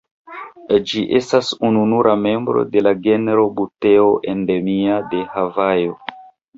Ĝi 0.91 1.03
estas 1.19 1.51
ununura 1.69 2.15
membro 2.23 2.65
de 2.73 2.85
la 2.87 2.95
genro 3.05 3.47
"Buteo" 3.63 4.11
endemia 4.37 5.01
de 5.15 5.25
Havajo. 5.39 5.99